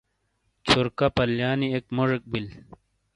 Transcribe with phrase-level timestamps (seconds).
[0.67, 2.45] چھورکا پلیانی اک موجیک بل۔